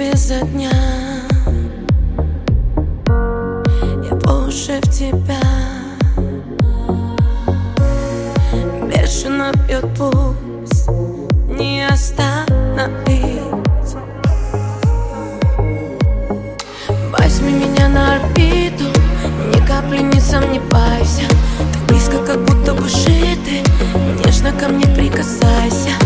изо 0.00 0.40
дня 0.46 0.70
Я 4.02 4.16
по 4.16 4.46
уши 4.46 4.80
в 4.82 4.90
тебя. 4.90 5.40
Бешено 8.88 9.52
бьет 9.66 9.86
пульс. 9.96 10.86
Не 11.48 11.86
остановить. 11.86 13.40
Возьми 17.12 17.52
меня 17.52 17.88
на 17.88 18.16
орбиту. 18.16 18.84
Ни 19.54 19.66
капли 19.66 19.98
не 19.98 20.20
сомневайся 20.20 21.28
Так 21.72 21.82
близко, 21.88 22.18
как 22.26 22.44
будто 22.44 22.74
бы 22.74 22.88
шиты. 22.88 23.62
Нежно 24.24 24.52
ко 24.52 24.68
мне 24.68 24.86
прикасайся 24.94 26.03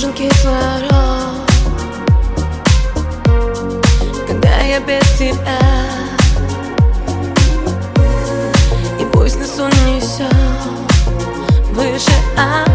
нужен 0.00 0.12
кислород. 0.12 1.50
Когда 4.28 4.60
я 4.60 4.78
без 4.80 5.02
тебя 5.18 5.58
И 9.00 9.04
пусть 9.12 9.38
нас 9.40 9.58
унесет 9.58 10.32
Выше 11.72 12.12
облаков 12.36 12.67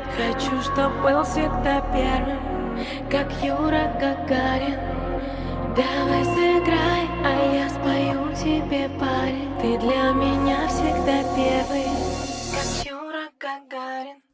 ранят 0.00 0.10
Хочу, 0.16 0.60
чтоб 0.62 0.92
был 1.02 1.22
всегда 1.24 1.80
первым, 1.92 2.78
как 3.10 3.30
Юра 3.42 3.92
Гагарин. 3.98 4.78
Давай 5.76 6.24
сыграй, 6.24 7.08
а 7.24 7.54
я 7.54 7.68
спою 7.68 8.34
тебе, 8.34 8.88
парень. 8.98 9.50
Ты 9.60 9.78
для 9.78 10.12
меня 10.12 10.68
всегда 10.68 11.22
первый, 11.34 11.86
как 12.52 12.86
Юра 12.86 13.28
Гагарин 13.38 14.29